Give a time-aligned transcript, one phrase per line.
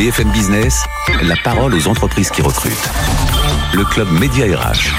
[0.00, 0.82] BFM Business,
[1.20, 2.90] la parole aux entreprises qui recrutent.
[3.74, 4.94] Le club Média RH.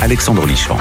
[0.00, 0.78] Alexandre Lichamp.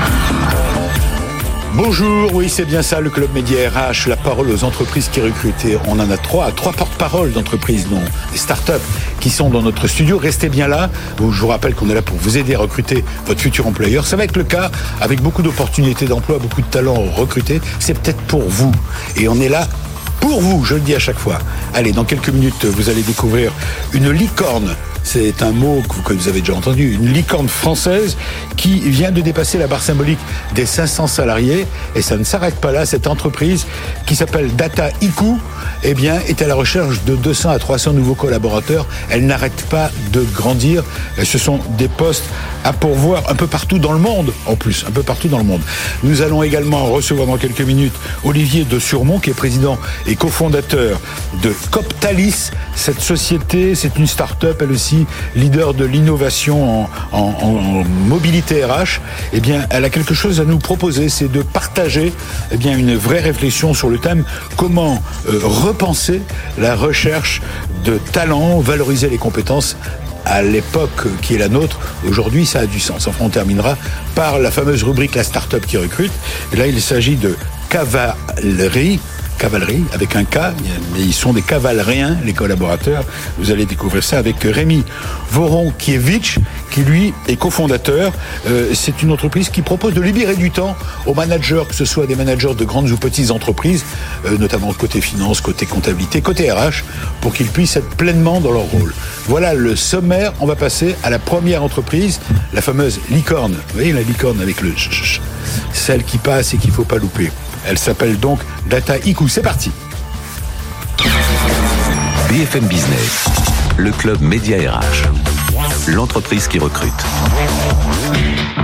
[1.74, 5.68] Bonjour, oui c'est bien ça le club Média RH, la parole aux entreprises qui recrutent.
[5.86, 8.00] On en a trois, trois porte-paroles d'entreprises, non,
[8.32, 8.72] des startups
[9.20, 10.18] qui sont dans notre studio.
[10.18, 10.90] Restez bien là.
[11.20, 14.08] Je vous rappelle qu'on est là pour vous aider à recruter votre futur employeur.
[14.08, 14.72] Ça va être le cas
[15.02, 17.60] avec beaucoup d'opportunités d'emploi, beaucoup de talents recrutés.
[17.80, 18.72] C'est peut-être pour vous.
[19.18, 19.68] Et on est là
[20.20, 21.40] pour vous, je le dis à chaque fois.
[21.74, 23.52] Allez, dans quelques minutes, vous allez découvrir
[23.94, 24.76] une licorne
[25.08, 28.18] c'est un mot que vous avez déjà entendu, une licorne française
[28.58, 30.20] qui vient de dépasser la barre symbolique
[30.54, 31.66] des 500 salariés.
[31.96, 32.86] Et ça ne s'arrête pas là.
[32.86, 33.68] Cette entreprise
[34.06, 35.24] qui s'appelle Data IQ,
[35.84, 38.86] eh bien, est à la recherche de 200 à 300 nouveaux collaborateurs.
[39.10, 40.84] Elle n'arrête pas de grandir.
[41.18, 42.26] Et ce sont des postes
[42.66, 45.46] à pourvoir un peu partout dans le monde, en plus, un peu partout dans le
[45.46, 45.62] monde.
[46.04, 51.00] Nous allons également recevoir dans quelques minutes Olivier de Surmont, qui est président et cofondateur
[51.42, 52.52] de Coptalis.
[52.76, 54.97] Cette société, c'est une start-up, elle aussi,
[55.36, 59.02] leader de l'innovation en, mobilité RH,
[59.34, 62.14] eh bien, elle a quelque chose à nous proposer, c'est de partager
[62.52, 64.24] eh une vraie réflexion sur le thème
[64.56, 66.22] comment euh, repenser
[66.58, 67.42] la recherche
[67.86, 69.78] de talents, valoriser les compétences
[70.28, 73.08] à l'époque qui est la nôtre, aujourd'hui, ça a du sens.
[73.08, 73.78] Enfin, on terminera
[74.14, 76.12] par la fameuse rubrique La start-up qui recrute.
[76.54, 77.36] Là, il s'agit de
[77.70, 79.00] cavalerie
[79.38, 80.38] cavalerie avec un K,
[80.94, 83.04] mais ils sont des cavalériens, les collaborateurs.
[83.38, 84.84] Vous allez découvrir ça avec Rémi
[85.32, 86.40] Voronkiewicz,
[86.72, 88.14] qui lui est cofondateur.
[88.48, 92.08] Euh, c'est une entreprise qui propose de libérer du temps aux managers, que ce soit
[92.08, 93.86] des managers de grandes ou petites entreprises,
[94.26, 96.84] euh, notamment côté finance, côté comptabilité, côté RH,
[97.22, 98.94] pour qu'ils puissent être pleinement dans leur rôle.
[99.28, 100.34] Voilà le sommaire.
[100.40, 102.20] On va passer à la première entreprise,
[102.54, 103.54] la fameuse licorne.
[103.54, 104.74] Vous voyez la licorne avec le
[105.74, 107.32] celle qui passe et qu'il ne faut pas louper.
[107.66, 109.30] Elle s'appelle donc Data IQ.
[109.30, 109.72] C'est parti.
[112.30, 113.26] BFM Business,
[113.78, 115.08] le club Média RH,
[115.88, 116.92] l'entreprise qui recrute.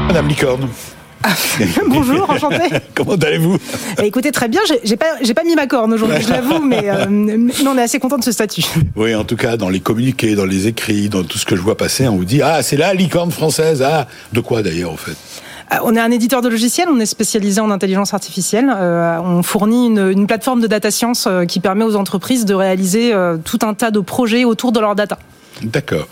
[0.07, 0.67] Madame Licorne.
[1.87, 2.69] Bonjour, enchanté.
[2.95, 3.57] Comment allez-vous?
[3.97, 4.59] Bah, Écoutez, très bien.
[4.83, 7.81] J'ai pas, j'ai pas mis ma corne aujourd'hui, je l'avoue, mais, euh, mais, on est
[7.81, 8.63] assez content de ce statut.
[8.95, 11.61] Oui, en tout cas, dans les communiqués, dans les écrits, dans tout ce que je
[11.61, 13.81] vois passer, on vous dit ah c'est la licorne française.
[13.81, 15.15] Ah, de quoi d'ailleurs, en fait?
[15.83, 18.71] On est un éditeur de logiciels, on est spécialisé en intelligence artificielle.
[18.75, 23.13] Euh, on fournit une, plateforme de data science euh, qui permet aux entreprises de réaliser
[23.43, 25.17] tout un tas de projets autour de leur data.
[25.61, 26.07] D'accord.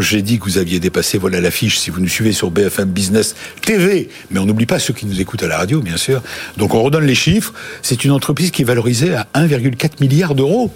[0.00, 3.34] J'ai dit que vous aviez dépassé, voilà l'affiche, si vous nous suivez sur BFM Business
[3.62, 6.22] TV, mais on n'oublie pas ceux qui nous écoutent à la radio, bien sûr.
[6.56, 7.54] Donc on redonne les chiffres.
[7.82, 10.70] C'est une entreprise qui est valorisée à 1,4 milliard d'euros.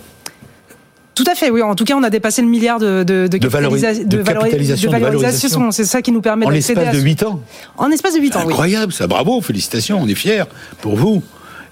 [1.15, 1.63] Tout à fait, oui.
[1.63, 5.71] En tout cas, on a dépassé le milliard de, de, de, de, valorisation.
[5.71, 7.41] C'est ça qui nous permet En l'espace de 8 ans
[7.77, 9.07] En espace de 8 ans, Incroyable, ça.
[9.07, 10.45] Bravo, félicitations, on est fiers
[10.81, 11.23] pour vous.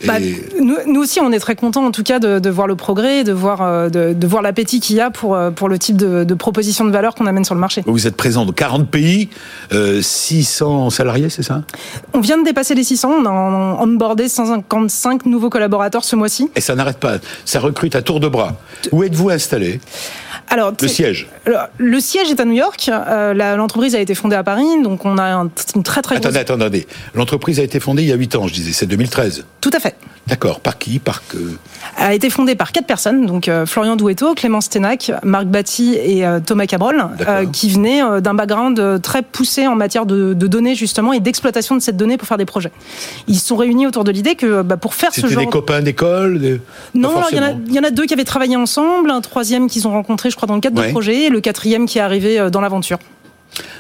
[0.07, 0.15] Bah,
[0.61, 3.63] nous, aussi, on est très contents, en tout cas, de, voir le progrès, de voir,
[3.63, 6.85] euh, de, voir l'appétit qu'il y a pour, euh, pour le type de, de proposition
[6.85, 7.83] de valeur qu'on amène sur le marché.
[7.87, 9.29] Vous êtes présent dans 40 pays,
[9.71, 11.63] 600 euh, salariés, c'est ça?
[12.15, 16.51] On vient de dépasser les 600, on a onboardé 155 nouveaux collaborateurs ce mois-ci.
[16.57, 18.57] Et ça n'arrête pas, ça recrute à tour de bras.
[18.93, 19.81] Où êtes-vous installé?
[20.49, 21.29] Alors, le siège.
[21.79, 22.91] le siège est à New York.
[23.35, 26.17] L'entreprise a été fondée à Paris, donc on a une très très.
[26.17, 26.87] Attendez, attendez.
[27.15, 28.73] L'entreprise a été fondée il y a 8 ans, je disais.
[28.73, 29.47] C'est 2013.
[29.61, 29.97] Tout à fait.
[30.29, 30.61] D'accord.
[30.61, 31.37] Par qui Par que
[31.99, 35.97] Elle a été fondée par quatre personnes, donc euh, Florian Douetto, Clément Stenac, Marc Batty
[35.97, 40.75] et euh, Thomas Cabrol, euh, qui venaient d'un background très poussé en matière de, données
[40.75, 42.71] justement et d'exploitation de cette donnée pour faire des projets.
[43.27, 45.31] Ils se sont réunis autour de l'idée que bah, pour faire ce genre.
[45.31, 46.61] C'était des copains d'école
[46.95, 50.31] Non, il y, en a, deux qui avaient travaillé ensemble, un troisième qu'ils ont rencontré,
[50.31, 52.99] je crois, dans le cadre de projet, et le quatrième qui est arrivé dans l'aventure.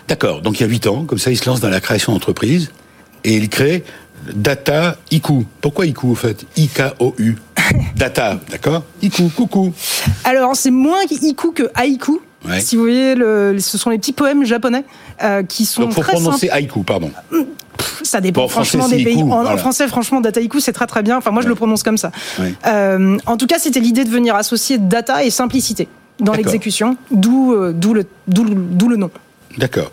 [0.08, 0.42] D'accord.
[0.42, 2.70] Donc il y a huit ans, comme ça, ils se lancent dans la création d'entreprise
[3.24, 3.84] et ils créent
[4.34, 5.46] Data IQ.
[5.60, 6.44] Pourquoi IQ au fait?
[6.56, 7.36] I-K-O-U.
[7.96, 8.84] Data, d'accord?
[9.02, 9.72] IQ, coucou.
[10.24, 12.20] Alors c'est moins IQ que haïku.
[12.60, 14.84] Si vous voyez, le, ce sont les petits poèmes japonais
[15.22, 17.10] euh, qui sont Donc, faut prononcer haïku, pardon.
[18.02, 19.22] Ça dépend franchement des pays.
[19.22, 21.18] en, français, franchement, data IQ, c'est très très bien.
[21.18, 22.10] Enfin, moi, je le prononce comme ça.
[22.66, 25.88] Euh, en tout cas, c'était l'idée de venir associer data et simplicité
[26.20, 29.10] dans l'exécution, d'où euh, d'où le, le nom.
[29.58, 29.92] D'accord.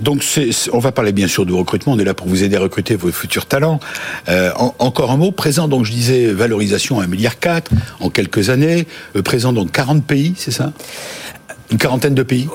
[0.00, 0.24] Donc,
[0.72, 1.94] on va parler bien sûr du recrutement.
[1.94, 3.80] On est là pour vous aider à recruter vos futurs talents.
[4.28, 5.32] Euh, encore un mot.
[5.32, 7.34] Présent, donc, je disais, valorisation à 1,4 milliard
[8.00, 8.86] en quelques années.
[9.16, 10.72] Euh, présent dans 40 pays, c'est ça?
[11.70, 12.48] Une quarantaine de pays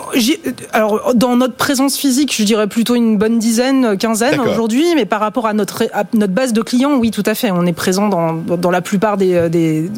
[0.71, 5.19] Alors, dans notre présence physique, je dirais plutôt une bonne dizaine, quinzaine aujourd'hui, mais par
[5.19, 5.83] rapport à notre,
[6.13, 7.51] notre base de clients, oui, tout à fait.
[7.51, 9.49] On est présent dans, dans la plupart des.
[9.49, 9.89] des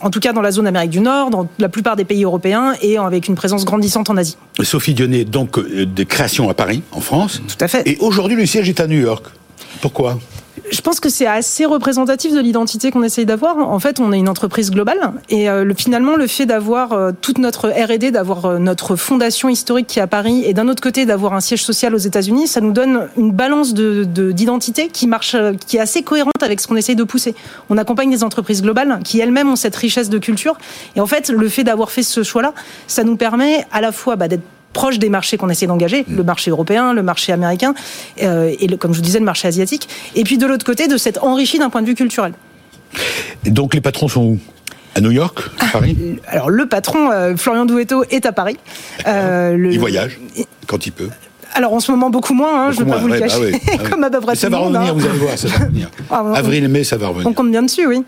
[0.00, 2.74] en tout cas, dans la zone Amérique du Nord, dans la plupart des pays européens
[2.82, 4.36] et avec une présence grandissante en Asie.
[4.62, 7.40] Sophie Dionnet, donc, euh, des créations à Paris, en France.
[7.46, 7.86] Tout à fait.
[7.86, 9.24] Et aujourd'hui, le siège est à New York.
[9.80, 10.18] Pourquoi?
[10.70, 13.58] Je pense que c'est assez représentatif de l'identité qu'on essaye d'avoir.
[13.58, 17.12] En fait, on est une entreprise globale et euh, le, finalement, le fait d'avoir euh,
[17.20, 20.82] toute notre R&D, d'avoir euh, notre fondation historique qui est à Paris et d'un autre
[20.82, 25.06] côté d'avoir un siège social aux États-Unis, ça nous donne une balance de d'identité qui
[25.06, 25.36] marche,
[25.66, 27.34] qui est assez cohérente avec ce qu'on essaye de pousser.
[27.70, 30.56] On accompagne des entreprises globales qui elles-mêmes ont cette richesse de culture
[30.96, 32.52] et en fait, le fait d'avoir fait ce choix-là,
[32.86, 34.42] ça nous permet à la fois bah, d'être
[34.72, 37.74] proche des marchés qu'on essaie d'engager, le marché européen, le marché américain,
[38.22, 39.88] euh, et comme je vous disais, le marché asiatique.
[40.14, 42.32] Et puis de l'autre côté, de s'être enrichi d'un point de vue culturel.
[43.44, 44.38] Et donc les patrons sont où?
[44.94, 45.96] À New York, à Paris?
[46.26, 48.56] Alors le patron, euh, Florian Douetto, est à Paris.
[49.06, 50.18] Euh, il voyage
[50.66, 51.10] quand il peut
[51.54, 53.58] alors en ce moment beaucoup moins, hein, je ne vais pas vous le cacher, bah
[53.72, 54.92] ah comme à peu près Ça va revenir, hein.
[54.94, 55.90] vous allez voir, ça va revenir.
[56.10, 57.26] Ah, Avril et mai, ça va revenir.
[57.26, 58.02] On compte bien dessus, oui.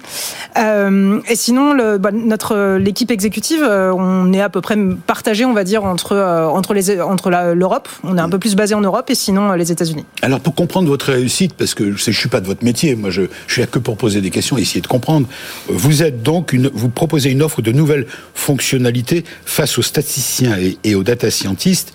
[0.57, 4.77] Euh, et sinon, le, bah, notre l'équipe exécutive, euh, on est à peu près
[5.07, 7.89] partagé, on va dire, entre euh, entre les entre l'Europe.
[8.05, 10.07] On est un peu plus basé en Europe et sinon les États-Unis.
[10.23, 13.11] Alors pour comprendre votre réussite, parce que je ne suis pas de votre métier, moi
[13.11, 15.27] je, je suis là que pour poser des questions et essayer de comprendre.
[15.69, 20.79] Vous êtes donc une, vous proposez une offre de nouvelles fonctionnalités face aux statisticiens et,
[20.85, 21.93] et aux data scientists.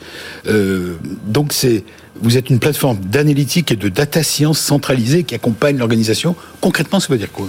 [1.25, 1.83] donc c'est
[2.21, 6.35] vous êtes une plateforme d'analytique et de data science centralisée qui accompagne l'organisation.
[6.61, 7.47] Concrètement, ça veut dire quoi?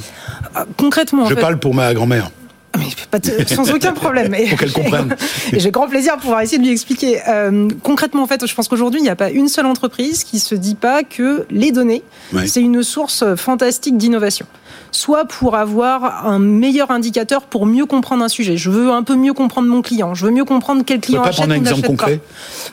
[0.56, 2.30] Euh, Concrètement, je parle pour ma grand-mère.
[2.72, 4.34] Ah, sans aucun problème.
[4.48, 5.16] Pour qu'elle comprenne.
[5.52, 7.20] Et j'ai grand plaisir de pouvoir essayer de lui expliquer.
[7.28, 10.40] Euh, concrètement, en fait, je pense qu'aujourd'hui, il n'y a pas une seule entreprise qui
[10.40, 12.02] se dit pas que les données,
[12.46, 14.46] c'est une source fantastique d'innovation
[14.90, 18.56] soit pour avoir un meilleur indicateur pour mieux comprendre un sujet.
[18.56, 20.14] Je veux un peu mieux comprendre mon client.
[20.14, 22.20] Je veux mieux comprendre quel client achète prendre un exemple concret?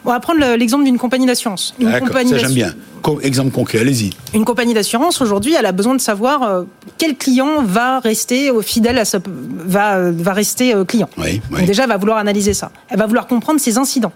[0.05, 1.75] On va prendre l'exemple d'une compagnie d'assurance.
[1.79, 2.73] Ça j'aime bien.
[3.21, 4.11] Exemple concret, allez-y.
[4.33, 6.63] Une compagnie d'assurance aujourd'hui, elle a besoin de savoir euh,
[6.97, 11.09] quel client va rester fidèle à ce, va va rester euh, client.
[11.17, 11.57] Oui, oui.
[11.57, 12.71] Donc déjà, elle va vouloir analyser ça.
[12.89, 14.13] Elle va vouloir comprendre ses incidents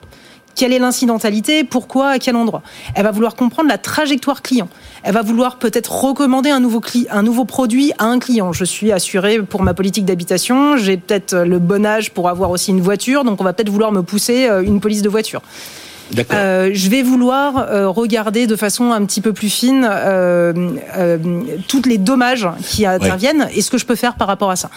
[0.57, 2.63] quelle est l'incidentalité, pourquoi, à quel endroit?
[2.95, 4.68] Elle va vouloir comprendre la trajectoire client.
[5.04, 8.51] Elle va vouloir peut-être recommander un nouveau, produit à un client.
[8.54, 12.71] Je suis assuré pour ma politique d'habitation, j'ai peut-être le bon âge pour avoir aussi
[12.71, 15.42] une voiture, donc on va peut-être vouloir me pousser euh, une police de voiture.
[16.31, 21.18] Euh, je vais vouloir euh, regarder de façon un petit peu plus fine euh, euh
[21.68, 24.69] toutes les dommages qui interviennent et ce que je peux faire par rapport à ça.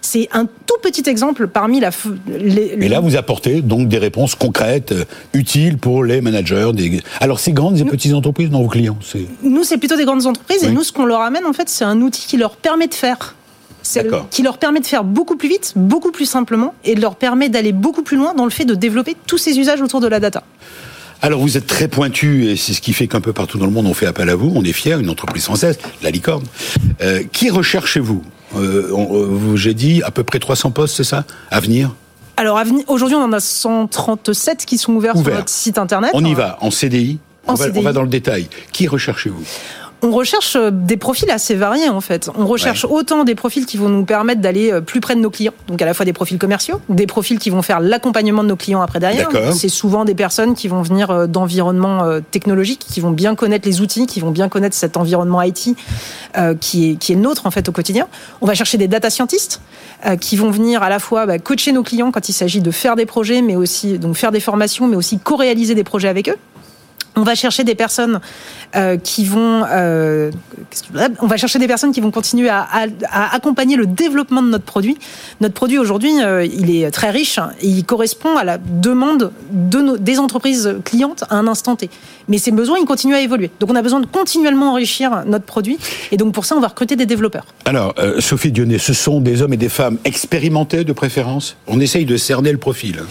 [0.00, 1.90] C'est un tout petit exemple parmi la.
[2.28, 4.94] Les, Et là, vous apportez donc des réponses concrètes,
[5.32, 6.72] utiles pour les managers.
[6.74, 7.02] Des...
[7.20, 8.98] Alors, ces grandes et petites entreprises, dans vos clients
[9.42, 10.62] Nous, c'est plutôt des grandes entreprises.
[10.62, 12.94] Et nous, ce qu'on leur amène, en fait, c'est un outil qui leur permet de
[12.94, 13.34] faire
[14.30, 17.72] qui leur permet de faire beaucoup plus vite, beaucoup plus simplement, et leur permet d'aller
[17.72, 20.42] beaucoup plus loin dans le fait de développer tous ces usages autour de la data.
[21.24, 23.70] Alors vous êtes très pointu et c'est ce qui fait qu'un peu partout dans le
[23.70, 24.52] monde on fait appel à vous.
[24.54, 26.44] On est fiers, une entreprise française, la licorne.
[27.00, 28.22] Euh, qui recherchez-vous
[28.56, 31.24] euh, euh, J'ai dit à peu près 300 postes, c'est ça?
[31.50, 31.94] À venir?
[32.36, 36.10] Alors aujourd'hui, on en a 137 qui sont ouverts sur notre site internet.
[36.12, 38.46] On y va, en CDI, on, va, on va dans le détail.
[38.72, 39.44] Qui recherchez-vous?
[40.04, 42.30] On recherche euh, des profils assez variés en fait.
[42.36, 45.30] On recherche autant des profils qui vont nous permettre d'aller euh, plus près de nos
[45.30, 48.48] clients, donc à la fois des profils commerciaux, des profils qui vont faire l'accompagnement de
[48.48, 49.30] nos clients après derrière.
[49.54, 53.80] C'est souvent des personnes qui vont venir euh, d'environnements technologiques, qui vont bien connaître les
[53.80, 55.76] outils, qui vont bien connaître cet environnement IT
[56.60, 58.08] qui est qui est nôtre en fait au quotidien.
[58.40, 59.60] On va chercher des data scientists
[60.20, 62.96] qui vont venir à la fois bah, coacher nos clients quand il s'agit de faire
[62.96, 66.36] des projets, mais aussi donc faire des formations, mais aussi co-réaliser des projets avec eux.
[67.16, 68.20] On va chercher des personnes
[68.74, 70.32] euh, qui vont, euh,
[71.20, 72.66] on va chercher des personnes qui vont continuer à,
[73.12, 74.98] accompagner le développement de notre produit.
[75.40, 79.78] Notre produit aujourd'hui, euh, il est très riche et il correspond à la demande de
[79.80, 81.88] nos, des entreprises clientes à un instant T.
[82.26, 83.50] Mais ces besoins, ils continuent à évoluer.
[83.60, 85.78] Donc on a besoin de continuellement enrichir notre produit
[86.10, 87.46] et donc pour ça, on va recruter des développeurs.
[87.64, 91.56] Alors, Sophie Dionnet, ce sont des hommes et des femmes expérimentés de préférence?
[91.68, 93.02] On essaye de cerner le profil.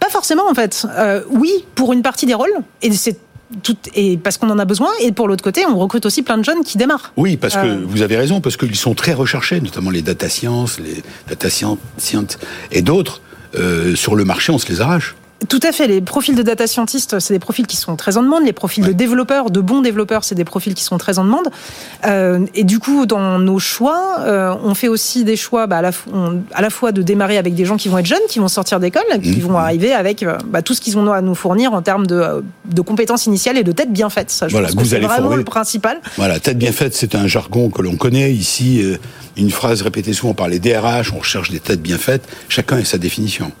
[0.00, 0.86] Pas forcément en fait.
[1.30, 2.52] oui, pour une partie des rôles
[2.82, 3.16] et c'est
[3.62, 6.38] tout, et parce qu'on en a besoin, et pour l'autre côté, on recrute aussi plein
[6.38, 7.12] de jeunes qui démarrent.
[7.16, 7.84] Oui, parce que euh.
[7.86, 12.38] vous avez raison, parce qu'ils sont très recherchés, notamment les data science, les data science
[12.70, 13.22] et d'autres.
[13.54, 15.16] Euh, sur le marché, on se les arrache.
[15.46, 15.86] Tout à fait.
[15.86, 18.44] Les profils de data scientist, c'est des profils qui sont très en demande.
[18.44, 21.48] Les profils de développeurs, de bons développeurs, c'est des profils qui sont très en demande.
[22.06, 25.82] Euh, et du coup, dans nos choix, euh, on fait aussi des choix bah, à,
[25.82, 25.90] la,
[26.52, 28.80] à, la, fois de démarrer avec des gens qui vont être jeunes, qui vont sortir
[28.80, 29.40] d'école, qui mmh.
[29.40, 32.42] vont arriver avec euh, bah, tout ce qu'ils ont à nous fournir en termes de,
[32.64, 34.30] de compétences initiales et de tête bien faite.
[34.30, 36.00] Ça, je voilà, pense que c'est vraiment le principal.
[36.16, 38.82] Voilà, tête bien faite, c'est un jargon que l'on connaît ici.
[38.82, 38.96] Euh,
[39.36, 42.26] une phrase répétée souvent par les DRH, on recherche des têtes bien faites.
[42.48, 43.52] Chacun a sa définition.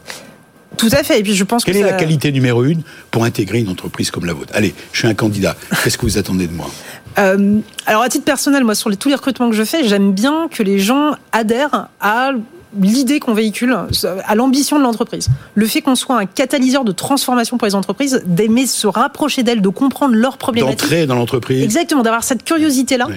[0.78, 1.20] Tout à fait.
[1.20, 4.24] Et puis je pense Quelle est la qualité numéro une pour intégrer une entreprise comme
[4.24, 4.52] la vôtre?
[4.54, 5.56] Allez, je suis un candidat.
[5.82, 6.70] Qu'est-ce que vous attendez de moi?
[7.18, 10.12] Euh, Alors à titre personnel, moi sur les, tous les recrutements que je fais, j'aime
[10.12, 12.30] bien que les gens adhèrent à
[12.78, 13.76] l'idée qu'on véhicule,
[14.24, 15.28] à l'ambition de l'entreprise.
[15.54, 19.62] Le fait qu'on soit un catalyseur de transformation pour les entreprises, d'aimer se rapprocher d'elles,
[19.62, 20.80] de comprendre leurs problématiques.
[20.80, 21.62] D'entrer dans l'entreprise.
[21.62, 23.08] Exactement, d'avoir cette curiosité-là.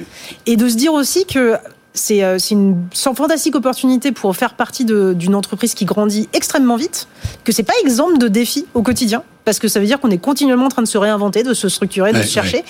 [0.45, 1.55] Et de se dire aussi que
[1.93, 7.07] c'est euh, une fantastique opportunité pour faire partie d'une entreprise qui grandit extrêmement vite,
[7.43, 10.17] que c'est pas exemple de défi au quotidien, parce que ça veut dire qu'on est
[10.17, 12.63] continuellement en train de se réinventer, de se structurer, de se chercher.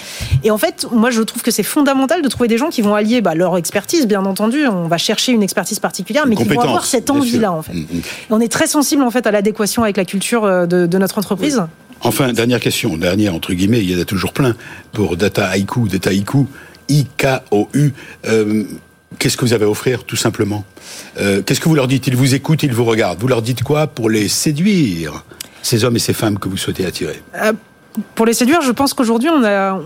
[0.43, 2.95] Et en fait, moi, je trouve que c'est fondamental de trouver des gens qui vont
[2.95, 4.65] allier bah, leur expertise, bien entendu.
[4.67, 7.73] On va chercher une expertise particulière, mais qui vont avoir cette envie-là, en fait.
[7.73, 8.01] Mm, mm.
[8.31, 11.61] On est très sensible, en fait, à l'adéquation avec la culture euh, de, notre entreprise.
[12.01, 14.55] Enfin, dernière question, dernière entre guillemets, il y en a toujours plein
[14.91, 16.47] pour Data Haiku, Data Haiku,
[16.89, 17.93] I-K-O-U.
[18.25, 18.63] Euh,
[19.19, 20.65] Qu'est-ce que vous avez à offrir, tout simplement
[21.19, 23.19] euh, Qu'est-ce que vous leur dites Ils vous écoutent, ils vous regardent.
[23.19, 25.23] Vous leur dites quoi pour les séduire,
[25.61, 27.21] ces hommes et ces femmes que vous souhaitez attirer?
[27.35, 27.53] Euh,
[28.15, 29.77] pour les séduire, je pense qu'aujourd'hui, on a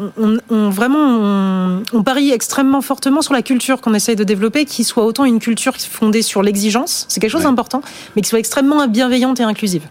[0.49, 5.03] on, vraiment on, parie extrêmement fortement sur la culture qu'on essaye de développer, qui soit
[5.05, 7.81] autant une culture fondée sur l'exigence, c'est quelque chose d'important,
[8.15, 9.83] mais qui soit extrêmement bienveillante et inclusive.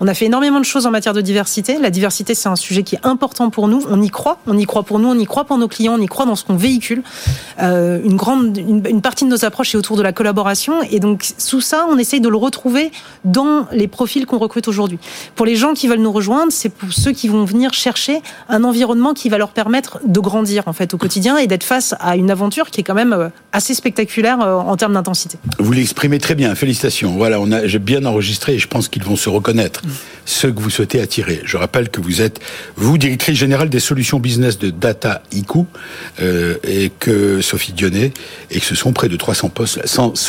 [0.00, 1.78] On a fait énormément de choses en matière de diversité.
[1.78, 3.82] La diversité, c'est un sujet qui est important pour nous.
[3.88, 6.02] On y croit, on y croit pour nous, on y croit pour nos clients, on
[6.02, 7.02] y croit dans ce qu'on véhicule.
[7.60, 11.24] Euh, une grande, une, partie de nos approches est autour de la collaboration, et donc
[11.38, 12.92] sous ça, on essaye de le retrouver
[13.24, 14.98] dans les profils qu'on recrute aujourd'hui.
[15.34, 18.64] Pour les gens qui veulent nous rejoindre, c'est pour ceux qui vont venir chercher un
[18.64, 22.16] environnement qui va leur permettre de grandir en fait au quotidien et d'être face à
[22.16, 25.38] une aventure qui est quand même euh, assez spectaculaire euh, en termes d'intensité.
[25.58, 27.12] Vous l'exprimez très bien, félicitations.
[27.16, 29.82] Voilà, on a, j'ai bien enregistré et je pense qu'ils vont se reconnaître,
[30.24, 31.40] ceux que vous souhaitez attirer.
[31.44, 32.40] Je rappelle que vous êtes,
[32.76, 35.60] vous, directrice générale des solutions business de Data IQ,
[36.20, 38.12] euh, et que Sophie Dionnet,
[38.50, 39.80] et que ce sont près de 300 postes,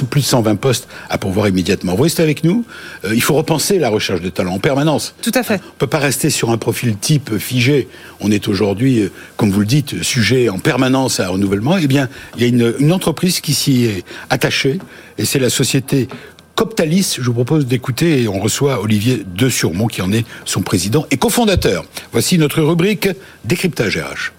[0.09, 1.95] plus de 120 postes à pourvoir immédiatement.
[1.95, 2.65] Vous restez avec nous.
[3.11, 5.15] il faut repenser la recherche de talent en permanence.
[5.21, 5.61] Tout à fait.
[5.63, 7.88] On peut pas rester sur un profil type figé.
[8.20, 11.77] On est aujourd'hui, euh, comme vous le dites, sujet en permanence à renouvellement.
[11.77, 12.48] Eh bien, il y a
[12.80, 14.80] une, entreprise qui s'y est attachée,
[15.18, 16.08] et c'est la société
[16.56, 20.62] Coptalis, je vous propose d'écouter et on reçoit Olivier De Surmont qui en est son
[20.62, 21.84] président et cofondateur.
[22.12, 23.10] Voici notre rubrique
[23.44, 24.32] Décryptage RH.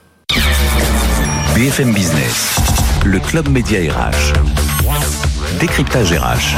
[1.57, 2.57] BFM Business,
[3.05, 4.33] le club média RH.
[5.59, 6.57] Décryptage RH.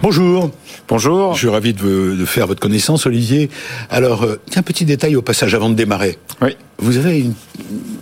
[0.00, 0.50] Bonjour.
[0.90, 1.34] Bonjour.
[1.34, 3.48] Je suis ravi de, faire votre connaissance, Olivier.
[3.90, 6.18] Alors, euh, un petit détail au passage avant de démarrer.
[6.42, 6.56] Oui.
[6.78, 7.34] Vous avez une,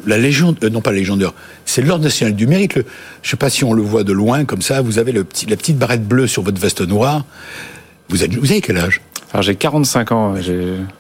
[0.07, 1.35] la Légion, euh, non pas la Légion d'or,
[1.67, 2.73] c'est l'Ordre national du mérite.
[2.77, 2.85] je ne
[3.23, 4.81] sais pas si on le voit de loin comme ça.
[4.81, 7.27] Vous avez le petit, la petite barrette bleue sur votre veste noire.
[8.09, 9.03] Vous, êtes, vous avez quel âge?
[9.33, 10.35] Alors j'ai 45 ans.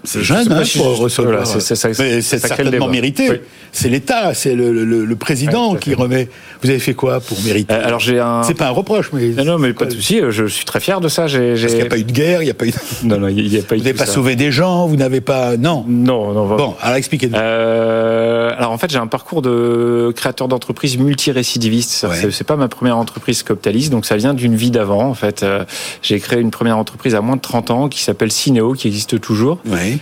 [0.04, 1.47] C'est jeune hein, pour recevoir.
[1.47, 3.40] c'est certainement mérité.
[3.73, 6.28] C'est l'État, c'est le, président qui remet.
[6.62, 8.42] Vous avez fait quoi pour mériter euh, Alors j'ai un.
[8.42, 9.28] C'est pas un reproche, mais.
[9.28, 10.20] Non, non mais pas de souci.
[10.30, 11.23] Je suis très fier de ça.
[11.23, 12.73] Parce qu'il n'y a pas eu de guerre, il n'y a pas eu.
[13.04, 13.78] Non, non, il n'y a pas eu.
[13.78, 15.56] Vous n'avez pas sauvé des gens, vous n'avez pas.
[15.56, 15.85] Non.
[15.88, 16.56] Non, non.
[16.56, 17.37] Bon, alors expliquez-nous.
[17.37, 22.06] Euh, alors en fait, j'ai un parcours de créateur d'entreprise multirécidiviste.
[22.08, 22.30] Ouais.
[22.30, 25.08] C'est pas ma première entreprise Coptalis, donc ça vient d'une vie d'avant.
[25.08, 25.64] En fait, euh,
[26.02, 28.89] j'ai créé une première entreprise à moins de 30 ans qui s'appelle s'appelle Cinéo, qui
[28.89, 29.61] existe toujours,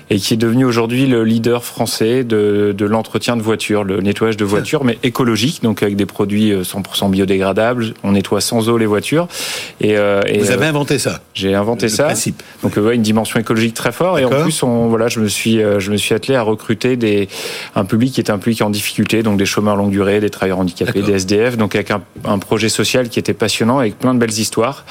[0.08, 4.38] et qui est devenu aujourd'hui le leader français de, de l'entretien de voitures, le nettoyage
[4.38, 7.92] de voitures, mais écologique, donc avec des produits 100% euh, biodégradables.
[8.02, 9.28] On nettoie sans eau les voitures.
[9.82, 12.04] Et, euh, et Vous avez euh, inventé ça J'ai inventé le ça.
[12.04, 12.42] Principe.
[12.62, 14.18] Donc ouais, une dimension écologique très forte.
[14.18, 17.28] Et en plus, on, voilà, je me suis, je me suis attelé à recruter des,
[17.74, 20.60] un public qui est un public en difficulté, donc des chômeurs longue durée, des travailleurs
[20.60, 24.18] handicapés, des SDF, donc avec un, un, projet social qui était passionnant, avec plein de
[24.18, 24.86] belles histoires.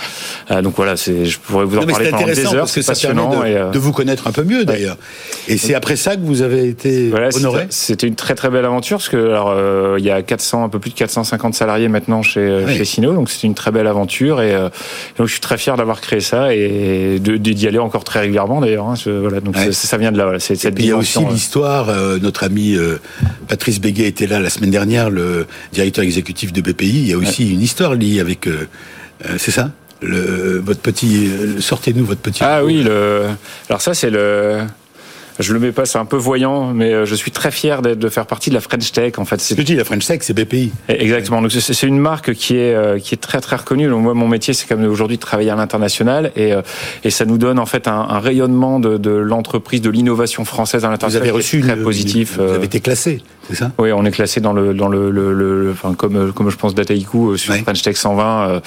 [0.62, 2.68] donc voilà, je pourrais vous en parler pendant des heures.
[3.16, 4.98] Passionnant euh, de, vous connaître un peu mieux d'ailleurs.
[5.48, 7.68] Et c'est après ça que vous avez été honoré.
[7.70, 10.70] C'était une très très belle aventure parce que alors euh, il y a 400 un
[10.70, 13.88] peu plus de 450 salariés maintenant chez euh, chez Sino, donc c'est une très belle
[13.88, 14.54] aventure et,
[15.18, 18.88] donc je suis très fier d'avoir créé ça et d'y aller encore très régulièrement d'ailleurs.
[18.88, 20.26] Hein, voilà, donc ça vient de là.
[20.26, 21.88] Voilà, cette Il y a aussi l'histoire.
[22.22, 22.76] notre ami
[23.48, 26.88] Patrice Béguet était là la semaine dernière, le directeur exécutif de BPI.
[26.88, 28.48] Il y a aussi une histoire liée avec.
[29.38, 29.72] c'est ça?
[30.06, 32.44] Le, votre petit, sortez-nous votre petit.
[32.44, 33.24] Ah oui, le,
[33.70, 34.62] alors ça c'est le,
[35.40, 38.10] je le mets pas, c'est un peu voyant, mais euh, je suis très fier de
[38.10, 39.14] faire partie de la French Tech.
[39.18, 40.72] En fait, c'est dis la French Tech, c'est BPI.
[40.88, 41.42] Exactement.
[41.42, 43.90] Donc c'est une marque qui est euh, qui est très très reconnue.
[43.90, 46.62] Donc moi, mon métier, c'est comme aujourd'hui de travailler à l'international, et euh,
[47.04, 50.90] et ça nous donne en fait un, un rayonnement de, l'entreprise, de l'innovation française à
[50.90, 51.24] l'international.
[51.24, 52.38] Vous avez reçu très positif.
[52.38, 55.34] Vous avez été classé, c'est ça Oui, on est classé dans le dans le, le,
[55.34, 58.62] le enfin comme comme je pense Dataiku sur French Tech 120.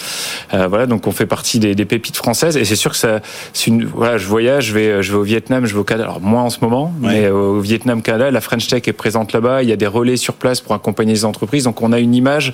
[0.54, 3.20] Euh, voilà, donc on fait partie des, des pépites françaises, et c'est sûr que ça,
[3.52, 6.04] c'est une voilà, je voyage, je vais je vais au Vietnam, je vais au Canada.
[6.04, 9.32] Alors moins en ce moment, mais euh, au Vietnam, Canada, la French Tech est présente
[9.32, 9.62] là-bas.
[9.62, 11.64] Il y a des relais sur place pour accompagner les entreprises.
[11.64, 12.52] Donc on a une image.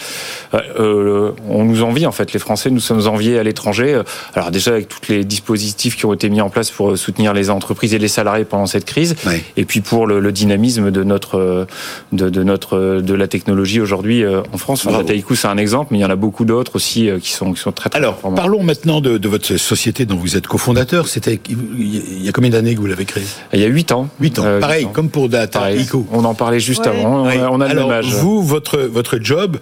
[0.55, 2.33] Euh, euh on nous envie en fait.
[2.33, 4.01] Les Français, nous sommes enviés à l'étranger.
[4.35, 7.51] Alors déjà avec tous les dispositifs qui ont été mis en place pour soutenir les
[7.51, 9.17] entreprises et les salariés pendant cette crise,
[9.57, 11.67] et puis pour le, le, dynamisme de notre
[12.15, 14.87] de, de, notre de la technologie aujourd'hui en France.
[14.87, 17.53] Enfin, Dataiku, c'est un exemple, mais il y en a beaucoup d'autres aussi qui sont
[17.53, 21.09] qui sont très très Alors, parlons maintenant de, de, votre société dont vous êtes cofondateur.
[21.09, 23.25] C'était il y a combien d'années que vous l'avez créée?
[23.53, 24.09] Il y a huit ans.
[24.21, 24.61] Huit ans.
[24.61, 26.07] Pareil, comme pour Dataiku.
[26.13, 27.25] On en parlait juste avant.
[27.25, 28.07] On a, le même âge.
[28.15, 29.59] Vous, votre votre job,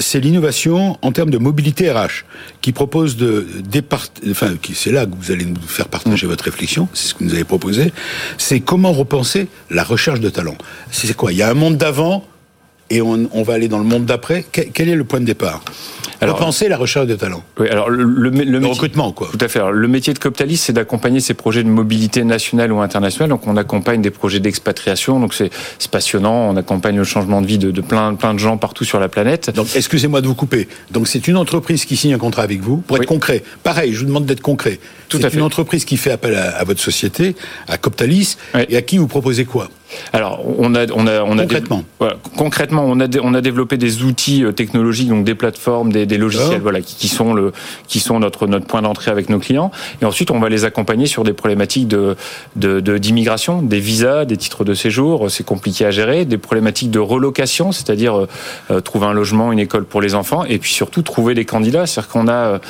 [0.00, 2.24] c'est l'innovation en termes de mobilité RH,
[2.60, 6.30] qui propose de départ, enfin, c'est là que vous allez nous faire partager mm.
[6.30, 6.88] votre réflexion.
[6.92, 7.92] C'est ce que vous avez proposé.
[8.38, 10.56] C'est comment repenser la recherche de talent.
[10.90, 11.32] C'est quoi?
[11.32, 12.22] Il y a un monde d'avant
[12.90, 14.44] et on, on, va aller dans le monde d'après.
[14.52, 15.64] Quel est le point de départ?
[16.20, 17.42] Alors, Repenser la recherche de talent.
[17.58, 19.28] Oui, alors le, le, recrutement, quoi.
[19.32, 19.60] Tout à fait.
[19.72, 23.30] le métier de Coptalis, c'est d'accompagner ces projets de mobilité nationale ou internationale.
[23.30, 25.18] Donc, on accompagne des projets d'expatriation.
[25.18, 25.50] Donc, c'est
[25.90, 26.50] passionnant.
[26.50, 29.08] On accompagne le changement de vie de, de, plein, plein de gens partout sur la
[29.08, 29.50] planète.
[29.50, 30.68] Donc, excusez-moi de vous couper.
[30.92, 33.42] Donc, c'est une entreprise qui signe un contrat avec vous pour être concret.
[33.64, 34.78] Pareil, je vous demande d'être concret.
[35.08, 35.38] Tout à fait.
[35.38, 37.34] une entreprise qui fait appel à, votre société,
[37.66, 38.36] à Coptalis,
[38.68, 39.68] et à qui vous proposez quoi?
[40.12, 43.76] Alors, on a, on a, on a concrètement, voilà, concrètement, on a, on a développé
[43.76, 47.52] des outils euh, technologiques, donc des plateformes, des, des logiciels, voilà, qui, qui, sont le,
[47.88, 49.70] qui sont notre notre point d'entrée avec nos clients.
[50.00, 52.16] Et ensuite, on va les accompagner sur des problématiques de
[52.56, 55.30] d'immigration, de, des visas, des titres de séjour.
[55.30, 56.24] C'est compliqué à gérer.
[56.24, 58.28] Des problématiques de relocation, c'est-à-dire euh,
[58.70, 61.86] euh, trouver un logement, une école pour les enfants, et puis surtout trouver des candidats.
[61.86, 62.60] C'est-à-dire qu'on a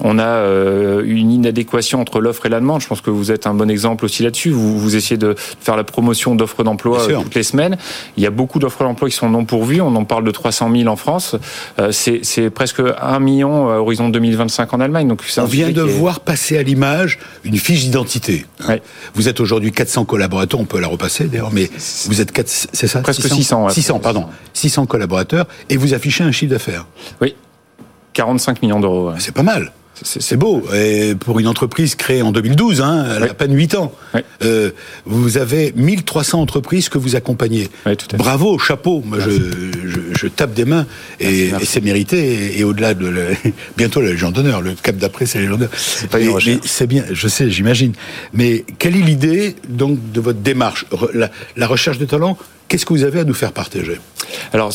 [0.00, 2.80] on a euh, une inadéquation entre l'offre et la demande.
[2.80, 4.50] Je pense que vous êtes un bon exemple aussi là-dessus.
[4.50, 7.76] Vous, vous essayez de faire la promotion d'offres d'emploi euh, toutes les semaines.
[8.16, 9.80] Il y a beaucoup d'offres d'emploi qui sont non pourvues.
[9.80, 11.36] On en parle de 300 000 en France.
[11.78, 15.08] Euh, c'est presque un million à horizon 2025 en Allemagne.
[15.08, 18.46] Donc on vient de voir passer à l'image une fiche d'identité.
[19.14, 20.60] Vous êtes aujourd'hui 400 collaborateurs.
[20.60, 21.70] On peut la repasser d'ailleurs, mais
[22.06, 23.00] vous êtes c'est ça?
[23.00, 23.68] Presque 600.
[23.70, 24.26] 600, pardon.
[24.54, 26.86] 600 collaborateurs et vous affichez un chiffre d'affaires.
[27.20, 27.34] Oui.
[28.12, 29.12] 45 millions d'euros.
[29.18, 29.72] C'est pas mal.
[30.02, 30.62] C'est beau.
[30.74, 33.92] Et pour une entreprise créée en 2012, hein, elle a à peine 8 ans.
[34.42, 34.70] Euh,
[35.04, 37.68] vous avez 1300 entreprises que vous accompagnez.
[38.16, 39.02] Bravo, chapeau.
[39.04, 40.86] Moi, je, je, je, tape des mains
[41.20, 42.58] et, c'est mérité.
[42.58, 43.12] Et, au-delà de
[43.76, 44.60] bientôt la Légion d'honneur.
[44.60, 45.72] Le cap d'après, c'est la Légion d'honneur.
[45.76, 46.18] C'est pas
[46.64, 47.92] C'est bien, je sais, j'imagine.
[48.32, 50.86] Mais quelle est l'idée donc de votre démarche?
[51.14, 52.38] La, la recherche de talent
[52.68, 53.98] Qu'est-ce que vous avez à nous faire partager?
[54.52, 54.72] Alors,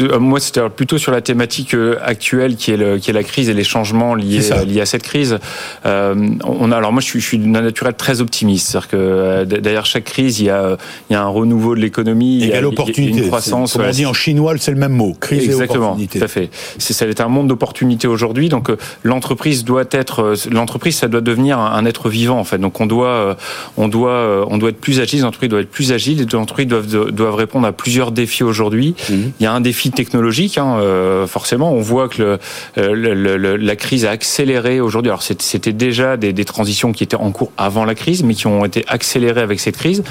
[0.00, 3.22] euh, moi, c'était plutôt sur la thématique euh, actuelle qui est, le, qui est la
[3.22, 5.38] crise et les changements liés, liés à cette crise.
[5.86, 8.68] Euh, on a, alors moi, je suis, je suis d'un naturel très optimiste.
[8.68, 10.76] C'est-à-dire que euh, derrière chaque crise, il y a,
[11.08, 13.74] il y a un renouveau de l'économie, il y a une croissance.
[13.74, 16.18] Comme on dit en chinois, c'est le même mot, crise Exactement, et opportunité.
[16.18, 16.50] Tout à fait.
[16.78, 18.48] C'est, ça est un monde d'opportunités aujourd'hui.
[18.48, 18.70] Donc,
[19.02, 22.58] l'entreprise doit être, l'entreprise, ça doit devenir un, être vivant en fait.
[22.58, 23.36] Donc, on doit,
[23.76, 25.22] on doit, on doit être plus agile.
[25.22, 26.26] L'entreprise doit être plus agile.
[26.26, 28.69] Les entreprises doivent doivent répondre à plusieurs défis aujourd'hui.
[28.78, 29.32] Mhm.
[29.40, 31.72] Il y a un défi technologique, hein, euh, forcément.
[31.72, 32.38] On voit que euh,
[32.76, 35.10] le, le, la crise a accéléré aujourd'hui.
[35.10, 38.46] Alors c'était déjà des, des transitions qui étaient en cours avant la crise, mais qui
[38.46, 40.02] ont été accélérées avec cette crise.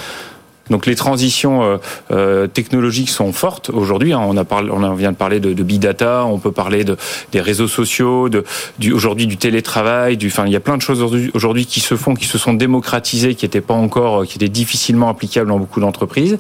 [0.70, 1.78] Donc les transitions euh,
[2.12, 4.14] euh, technologiques sont fortes aujourd'hui.
[4.14, 4.22] Hein.
[4.24, 6.98] On a parlé, on vient de parler de, de big data, on peut parler de
[7.32, 8.44] des réseaux sociaux, de
[8.78, 10.28] du, aujourd'hui du télétravail, du.
[10.28, 13.36] Enfin, il y a plein de choses aujourd'hui qui se font, qui se sont démocratisées,
[13.36, 16.38] qui n'étaient pas encore, qui étaient difficilement applicables dans beaucoup d'entreprises.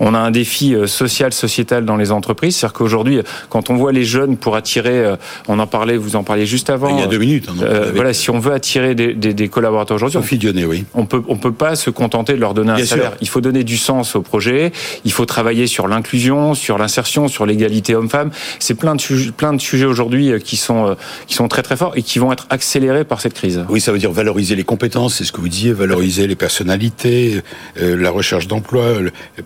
[0.00, 2.56] On a un défi euh, social, sociétal dans les entreprises.
[2.56, 5.14] C'est-à-dire qu'aujourd'hui, quand on voit les jeunes pour attirer,
[5.48, 6.88] on en parlait, vous en parliez juste avant.
[6.96, 7.48] Il y a deux minutes.
[7.48, 10.84] Hein, euh, voilà, si on veut attirer des, des, des collaborateurs aujourd'hui, on, oui.
[10.94, 13.12] on peut on peut pas se contenter de leur donner un salaire.
[13.20, 14.72] Il faut donner du sens au projet.
[15.04, 18.30] Il faut travailler sur l'inclusion, sur l'insertion, sur l'égalité homme-femme.
[18.58, 20.94] C'est plein de sujets, plein de sujets aujourd'hui euh, qui sont euh,
[21.26, 23.64] qui sont très très forts et qui vont être accélérés par cette crise.
[23.68, 27.42] Oui, ça veut dire valoriser les compétences, c'est ce que vous disiez, valoriser les personnalités,
[27.80, 28.84] euh, la recherche d'emploi,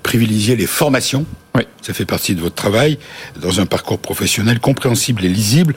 [0.03, 1.25] privilégier les formations.
[1.55, 1.63] Oui.
[1.83, 2.99] Ça fait partie de votre travail
[3.41, 5.75] dans un parcours professionnel compréhensible et lisible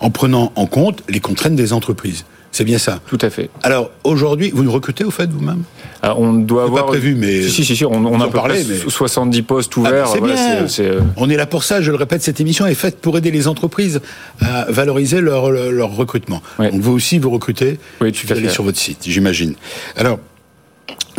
[0.00, 2.24] en prenant en compte les contraintes des entreprises.
[2.52, 3.00] C'est bien ça.
[3.06, 3.48] Tout à fait.
[3.62, 5.62] Alors aujourd'hui, vous nous recrutez au fait vous-même?
[6.02, 6.86] Ah, On doit avoir.
[6.86, 8.76] Pas prévu, mais si si si, on, on a parlé, mais...
[8.88, 10.08] 70 postes ah, ouverts.
[10.08, 10.66] c'est bien.
[10.80, 11.80] Euh, on est là pour ça.
[11.80, 14.00] Je le répète, cette émission est faite pour aider les entreprises
[14.40, 16.42] à valoriser leur, leur recrutement.
[16.58, 17.78] Donc vous aussi vous recrutez.
[18.00, 18.48] Oui, tout à fait.
[18.48, 19.54] sur votre site, j'imagine.
[19.96, 20.18] Alors.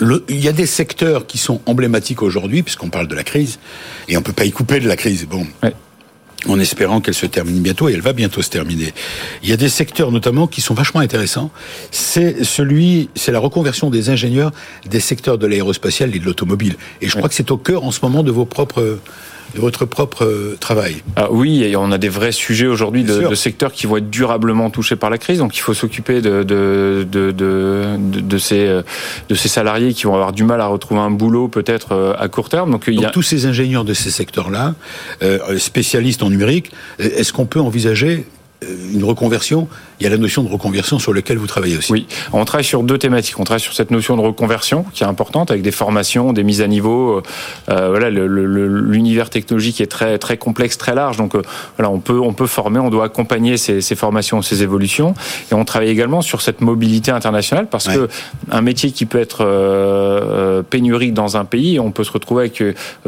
[0.02, 3.60] Le, il y a des secteurs qui sont emblématiques aujourd'hui, puisqu'on parle de la crise,
[4.10, 5.28] et on peut pas y couper de la crise.
[5.28, 5.46] Bon,
[6.48, 8.94] en espérant qu'elle se termine bientôt, et elle va bientôt se terminer.
[9.44, 11.52] Il y a des secteurs notamment qui sont vachement intéressants.
[11.92, 14.52] C'est celui, c'est la reconversion des ingénieurs
[14.90, 16.78] des secteurs de l'aérospatial et de l'automobile.
[17.02, 19.00] Et je crois que c'est au cœur en ce moment de vos propres
[19.56, 21.04] de votre propre euh, travail.
[21.16, 24.10] Ah oui, et on a des vrais sujets aujourd'hui de, de, secteurs qui vont être
[24.10, 27.32] durablement touchés par la crise, donc il faut s'occuper de, de, de,
[27.98, 28.82] de, ces, euh,
[29.30, 32.28] de ces salariés qui vont avoir du mal à retrouver un boulot peut-être euh, à
[32.28, 32.72] court terme.
[32.72, 33.10] Donc, il y a...
[33.10, 34.76] tous ces ingénieurs de ces secteurs-là,
[35.24, 38.26] euh, spécialistes en numérique, est-ce qu'on peut envisager
[38.93, 39.67] une reconversion
[40.02, 41.91] il y a la notion de reconversion sur laquelle vous travaillez aussi.
[41.91, 43.39] Oui, on travaille sur deux thématiques.
[43.39, 46.63] On travaille sur cette notion de reconversion qui est importante avec des formations, des mises
[46.63, 47.21] à niveau.
[47.69, 51.17] Euh, voilà, l'univers technologique est très très complexe, très large.
[51.17, 51.43] Donc euh,
[51.78, 55.13] voilà, on peut on peut former, on doit accompagner ces, ces, formations, ces évolutions.
[55.52, 58.10] Et on travaille également sur cette mobilité internationale parce que
[58.50, 62.63] un métier qui peut être euh, pénurique dans un pays, on peut se retrouver avec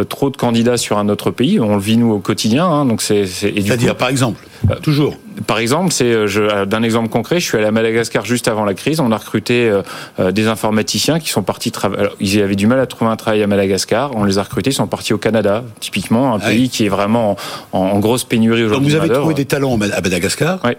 [0.09, 1.59] trop de candidats sur un autre pays.
[1.59, 2.67] On le vit nous au quotidien.
[2.67, 4.45] Hein, donc c'est c'est-à-dire par exemple
[4.83, 5.17] toujours
[5.47, 8.73] par exemple, c'est euh, d'un exemple concret, je suis allé à Madagascar juste avant la
[8.73, 8.99] crise.
[8.99, 9.81] On a recruté euh,
[10.19, 12.09] euh, des informaticiens qui sont partis travailler.
[12.19, 14.15] Ils avaient du mal à trouver un travail à Madagascar.
[14.15, 16.89] On les a recrutés, ils sont partis au Canada, typiquement un ah pays qui est
[16.89, 17.35] vraiment
[17.71, 18.91] en, grosse pénurie aujourd'hui.
[18.91, 20.59] Donc vous avez trouvé des talents à Madagascar.
[20.63, 20.71] Oui.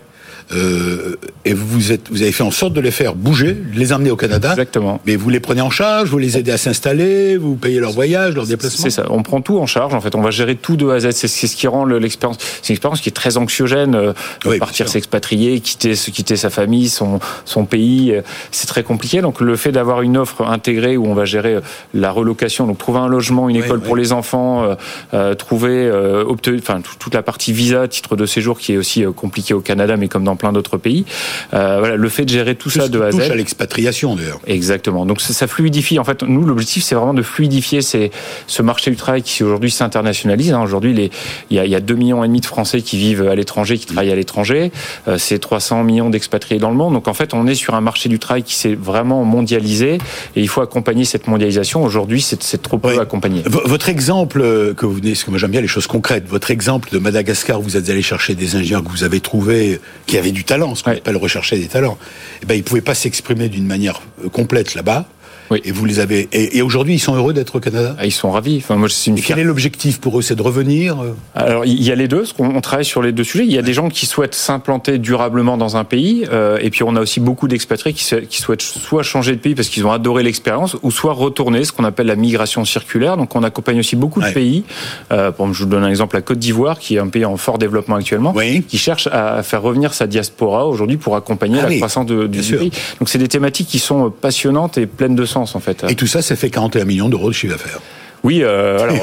[0.52, 3.92] Euh, et vous, êtes, vous avez fait en sorte de les faire bouger, de les
[3.92, 4.50] emmener au Canada.
[4.50, 5.00] Exactement.
[5.06, 8.34] Mais vous les prenez en charge, vous les aidez à s'installer, vous payez leur voyage,
[8.34, 8.82] leur déplacement.
[8.82, 9.06] C'est ça.
[9.10, 9.94] On prend tout en charge.
[9.94, 11.10] En fait, on va gérer tout de A à Z.
[11.12, 12.38] C'est ce qui rend l'expérience.
[12.62, 13.94] C'est une expérience qui est très anxiogène.
[13.94, 14.12] Euh,
[14.58, 19.20] partir s'expatrier, quitter, quitter sa famille, son, son pays, euh, c'est très compliqué.
[19.20, 21.58] Donc le fait d'avoir une offre intégrée où on va gérer
[21.92, 24.76] la relocation, donc trouver un logement, une école pour les enfants,
[25.12, 29.54] euh, trouver, obtenir, enfin toute la partie visa, titre de séjour qui est aussi compliqué
[29.54, 31.04] au Canada, mais comme dans plein d'autres pays.
[31.52, 33.20] Euh, voilà, le fait de gérer tout, ça de A à Z.
[33.20, 34.40] à l'expatriation d'ailleurs.
[34.46, 35.06] Exactement.
[35.06, 35.98] Donc ça, fluidifie.
[35.98, 38.10] En fait, nous l'objectif c'est vraiment de fluidifier ces,
[38.46, 40.52] ce marché du travail qui aujourd'hui s'internationalise.
[40.52, 40.62] Hein.
[40.62, 41.10] Aujourd'hui,
[41.50, 43.78] il y a, y a 2 millions et demi de Français qui vivent à l'étranger,
[43.78, 44.72] qui travaillent à l'étranger.
[45.08, 46.94] Euh, c'est 300 millions d'expatriés dans le monde.
[46.94, 49.98] Donc en fait, on est sur un marché du travail qui s'est vraiment mondialisé
[50.36, 51.82] et il faut accompagner cette mondialisation.
[51.82, 53.42] Aujourd'hui, c'est trop peu accompagné.
[53.46, 56.26] Votre exemple euh, que vous venez, parce que moi j'aime bien les choses concrètes.
[56.28, 59.80] Votre exemple de Madagascar, où vous êtes allé chercher des ingénieurs que vous avez trouvés,
[60.06, 61.98] qui avaient du talent, ce qu'on appelle rechercher des talents.
[62.42, 65.06] Eh ben, ils ne pouvaient pas s'exprimer d'une manière euh, complète là-bas.
[65.50, 65.60] Oui.
[65.64, 66.28] Et vous les avez.
[66.32, 67.94] Et, aujourd'hui, ils sont heureux d'être au Canada?
[67.98, 68.58] Ah, ils sont ravis.
[68.58, 69.18] Enfin, moi, une.
[69.18, 70.22] Et quel est l'objectif pour eux?
[70.22, 71.00] C'est de revenir.
[71.00, 71.14] Euh?
[71.34, 72.24] Alors, il y a les deux.
[72.38, 73.44] On travaille sur les deux sujets.
[73.44, 76.82] Il y a des gens qui souhaitent s'implanter durablement dans un pays, euh, et puis
[76.82, 80.22] on a aussi beaucoup d'expatriés qui, souhaitent soit changer de pays parce qu'ils ont adoré
[80.22, 83.16] l'expérience, ou soit retourner, ce qu'on appelle la migration circulaire.
[83.16, 84.64] Donc, on accompagne aussi beaucoup de pays.
[85.12, 87.58] Euh, je vous donne un exemple la Côte d'Ivoire, qui est un pays en fort
[87.58, 88.34] développement actuellement,
[88.68, 92.40] qui cherche à faire revenir sa diaspora aujourd'hui pour accompagner ah la croissance de, du
[92.40, 92.70] pays.
[92.98, 95.84] Donc, c'est des thématiques qui sont passionnantes et pleines de en fait.
[95.88, 97.80] Et tout ça, ça fait 41 millions d'euros de chiffre d'affaires.
[98.24, 98.96] Oui, euh, alors,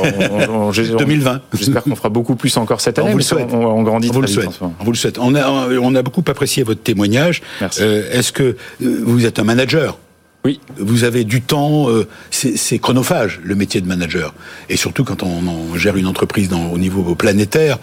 [0.50, 1.42] on, 2020.
[1.54, 3.10] J'espère qu'on fera beaucoup plus encore cette année.
[3.10, 3.54] On vous le souhaite.
[3.54, 4.60] On, grandit on vous le souhaite.
[4.62, 5.20] On vous le souhaite.
[5.20, 7.44] On a, on a beaucoup apprécié votre témoignage.
[7.80, 10.00] Euh, Est-ce que euh, vous êtes un manager?
[10.44, 10.60] Oui.
[10.78, 14.34] Vous avez du temps, euh, c'est chronophage le métier de manager.
[14.70, 17.78] Et surtout quand on, gère une entreprise dans, au niveau planétaire,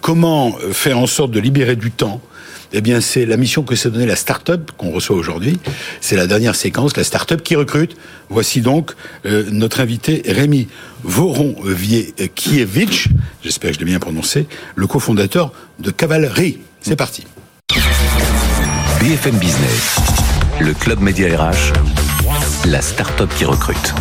[0.00, 2.20] comment faire en sorte de libérer du temps
[2.72, 5.58] eh bien, c'est la mission que s'est donnée la start-up qu'on reçoit aujourd'hui.
[6.00, 7.96] C'est la dernière séquence, la start-up qui recrute.
[8.28, 8.92] Voici donc
[9.26, 10.68] euh, notre invité Rémi
[11.04, 13.08] Voron-Kievitch,
[13.42, 16.58] j'espère que je l'ai bien prononcé, le cofondateur de Cavalerie.
[16.80, 17.24] C'est parti.
[19.00, 19.96] BFM Business,
[20.60, 21.72] le club Média RH,
[22.66, 23.94] la start-up qui recrute.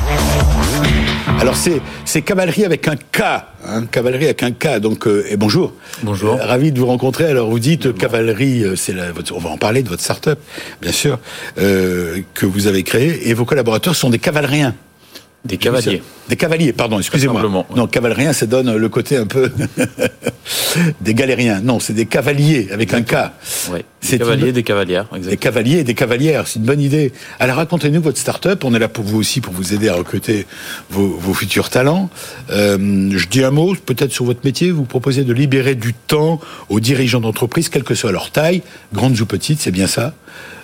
[1.40, 3.22] Alors c'est cavalerie avec un K,
[3.66, 4.80] hein, cavalerie avec un K.
[4.80, 5.74] Donc euh, et bonjour.
[6.04, 6.36] Bonjour.
[6.36, 7.26] Euh, ravi de vous rencontrer.
[7.26, 8.96] Alors vous dites cavalerie, euh, c'est
[9.34, 10.40] on va en parler de votre start-up,
[10.82, 11.20] bien sûr,
[11.56, 13.30] que vous avez créé.
[13.30, 14.74] Et vos collaborateurs sont des cavalériens.
[15.48, 16.02] Des cavaliers.
[16.30, 17.66] Des cavaliers, pardon, excusez-moi.
[17.76, 19.50] Non, cavalérien, ça donne le côté un peu
[21.02, 21.62] des galériens.
[21.62, 23.16] Non, c'est des cavaliers avec un K.
[24.10, 25.06] Des cavaliers, des cavalières.
[25.12, 25.32] Exactement.
[25.32, 27.12] Des cavaliers et des cavalières, c'est une bonne idée.
[27.40, 28.64] Alors racontez-nous votre start-up.
[28.64, 30.46] On est là pour vous aussi, pour vous aider à recruter
[30.90, 32.10] vos, futurs talents.
[32.52, 32.78] Euh,
[33.16, 34.72] je dis un mot, peut-être sur votre métier.
[34.72, 38.62] Vous proposez de libérer du temps aux dirigeants d'entreprise, quelle que soit leur taille,
[38.94, 40.14] grande ou petite, c'est bien ça.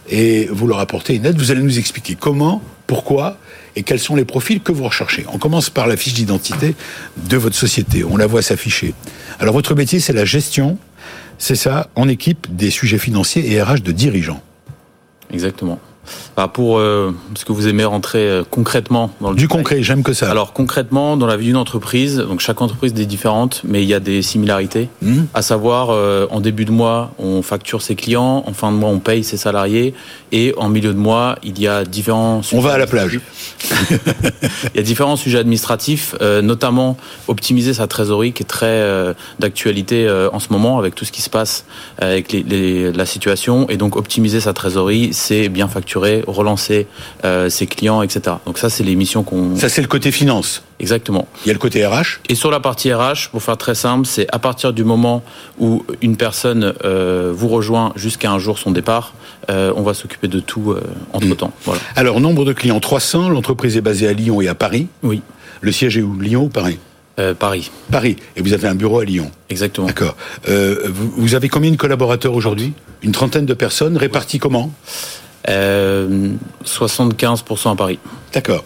[0.09, 1.37] Et vous leur apportez une aide.
[1.37, 3.37] Vous allez nous expliquer comment, pourquoi
[3.75, 5.25] et quels sont les profils que vous recherchez.
[5.33, 6.75] On commence par la fiche d'identité
[7.17, 8.03] de votre société.
[8.03, 8.93] On la voit s'afficher.
[9.39, 10.77] Alors votre métier, c'est la gestion,
[11.37, 14.41] c'est ça, en équipe des sujets financiers et RH de dirigeants.
[15.31, 15.79] Exactement.
[16.35, 20.03] Bah, pour euh, ce que vous aimez rentrer euh, concrètement dans le du concret, j'aime
[20.03, 20.29] que ça.
[20.29, 23.93] Alors concrètement dans la vie d'une entreprise, donc chaque entreprise est différente, mais il y
[23.93, 24.89] a des similarités.
[25.01, 25.23] Mmh.
[25.33, 28.89] À savoir, euh, en début de mois, on facture ses clients, en fin de mois,
[28.89, 29.93] on paye ses salariés,
[30.31, 32.41] et en milieu de mois, il y a différents.
[32.51, 33.19] On va à la plage.
[33.91, 40.39] il y a différents sujets administratifs, notamment optimiser sa trésorerie, qui est très d'actualité en
[40.39, 41.65] ce moment avec tout ce qui se passe
[41.99, 46.87] avec les, la situation, et donc optimiser sa trésorerie, c'est bien facturer relancer
[47.25, 48.37] euh, ses clients, etc.
[48.45, 49.55] Donc ça, c'est les missions qu'on...
[49.55, 50.63] Ça, c'est le côté finance.
[50.79, 51.27] Exactement.
[51.45, 52.19] Il y a le côté RH.
[52.29, 55.23] Et sur la partie RH, pour faire très simple, c'est à partir du moment
[55.59, 59.13] où une personne euh, vous rejoint jusqu'à un jour son départ,
[59.49, 60.75] euh, on va s'occuper de tout
[61.13, 61.47] entre-temps.
[61.47, 61.63] Mm.
[61.65, 61.81] Voilà.
[61.95, 64.87] Alors, nombre de clients 300, l'entreprise est basée à Lyon et à Paris.
[65.03, 65.21] Oui.
[65.61, 66.19] Le siège est où?
[66.19, 66.79] Lyon ou Paris?
[67.19, 67.69] Euh, Paris.
[67.91, 68.15] Paris.
[68.35, 69.29] Et vous avez un bureau à Lyon.
[69.49, 69.87] Exactement.
[69.87, 70.15] D'accord.
[70.49, 72.73] Euh, vous, avez combien de collaborateurs aujourd'hui?
[73.03, 74.71] Une trentaine de personnes, réparties comment?
[75.49, 76.29] Euh,
[76.65, 77.99] 75% à Paris.
[78.33, 78.63] D'accord.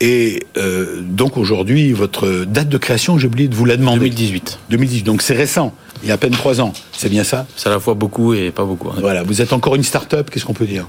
[0.00, 3.98] Et euh, donc aujourd'hui, votre date de création, j'ai oublié de vous la demander.
[4.00, 4.58] 2018.
[4.70, 7.46] 2018, donc c'est récent, il y a à peine trois ans, c'est bien ça?
[7.56, 8.90] C'est à la fois beaucoup et pas beaucoup.
[9.00, 10.86] Voilà, vous êtes encore une start-up, qu'est-ce qu'on peut dire?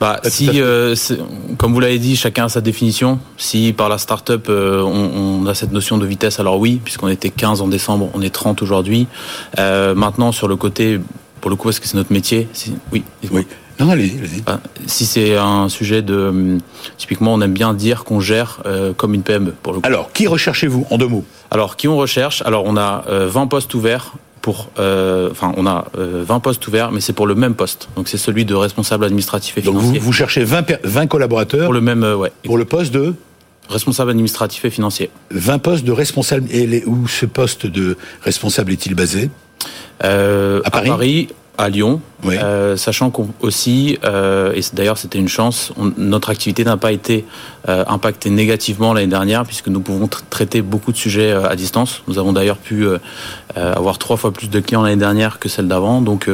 [0.00, 0.94] Bah, si, euh,
[1.56, 3.18] comme vous l'avez dit, chacun a sa définition.
[3.38, 7.08] Si par la start-up, euh, on, on, a cette notion de vitesse, alors oui, puisqu'on
[7.08, 9.06] était 15 en décembre, on est 30 aujourd'hui.
[9.58, 11.00] Euh, maintenant, sur le côté,
[11.40, 12.46] pour le coup, est-ce que c'est notre métier
[12.92, 13.04] Oui.
[13.30, 13.46] Oui.
[13.78, 16.16] Non, allez-y, allez ah, Si c'est un sujet de...
[16.16, 16.58] Hum,
[16.96, 19.86] typiquement, on aime bien dire qu'on gère euh, comme une PME, pour le coup.
[19.86, 21.24] Alors, qui recherchez-vous, en deux mots?
[21.50, 22.42] Alors, qui on recherche?
[22.46, 24.70] Alors, on a 20 euh, postes ouverts pour...
[24.78, 27.88] Euh, enfin, on a 20 postes ouverts, mais c'est pour le même poste.
[27.96, 29.92] Donc, c'est celui de responsable administratif et financier.
[29.92, 32.32] Donc, vous, cherchez 20, 20 collaborateurs Pour le même, ouais.
[32.44, 33.14] Pour le poste de
[33.68, 35.10] Responsable administratif et financier.
[35.32, 36.46] 20 postes de responsable.
[36.52, 39.28] Et où ce poste de responsable est-il basé?
[39.98, 40.06] À
[40.70, 46.30] Paris, à Paris à Lyon, euh, sachant qu'aussi, euh, et d'ailleurs c'était une chance, notre
[46.30, 47.24] activité n'a pas été
[47.68, 52.02] euh, impactée négativement l'année dernière puisque nous pouvons traiter beaucoup de sujets à distance.
[52.08, 52.86] Nous avons d'ailleurs pu
[53.54, 56.28] avoir trois fois plus de clients l'année dernière que celle d'avant, donc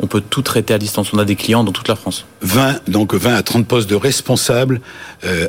[0.00, 1.12] on peut tout traiter à distance.
[1.12, 2.24] On a des clients dans toute la France.
[2.42, 4.80] 20, donc 20 à 30 postes de responsables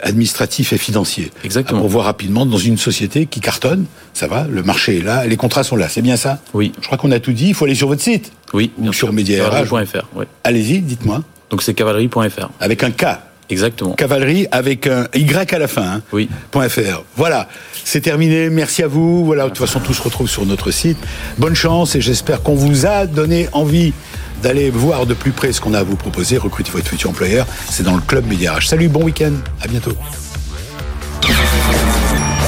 [0.01, 1.31] administratifs et financiers.
[1.43, 1.81] Exactement.
[1.81, 5.37] Pour voir rapidement dans une société qui cartonne, ça va, le marché est là, les
[5.37, 6.39] contrats sont là, c'est bien ça?
[6.53, 6.71] Oui.
[6.81, 8.31] Je crois qu'on a tout dit, il faut aller sur votre site.
[8.53, 9.13] Oui, ou sur
[10.15, 10.25] Oui.
[10.43, 11.21] Allez-y, dites-moi.
[11.49, 12.49] Donc c'est cavalerie.fr.
[12.59, 13.05] Avec un K.
[13.49, 13.93] Exactement.
[13.93, 15.95] Cavalerie avec un Y à la fin.
[15.95, 16.01] Hein.
[16.13, 16.29] Oui.
[16.51, 17.03] .fr.
[17.15, 17.49] Voilà,
[17.83, 18.49] c'est terminé.
[18.49, 19.25] Merci à vous.
[19.25, 20.97] Voilà, de toute façon, tout se retrouve sur notre site.
[21.37, 23.93] Bonne chance et j'espère qu'on vous a donné envie
[24.43, 26.37] d'aller voir de plus près ce qu'on a à vous proposer.
[26.37, 27.47] Recrutez votre futur employeur.
[27.69, 28.67] C'est dans le club Média RH.
[28.67, 29.33] Salut, bon week-end.
[29.61, 29.93] À bientôt.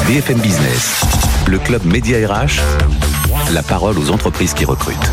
[0.07, 1.01] BFM Business,
[1.47, 2.59] le club Média RH,
[3.53, 5.11] la parole aux entreprises qui recrutent.